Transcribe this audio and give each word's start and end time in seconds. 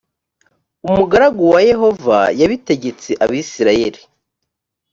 umugaragu 0.87 1.41
wa 1.53 1.59
yehova 1.69 2.17
yabitegetse 2.39 3.11
abisirayeli 3.23 4.01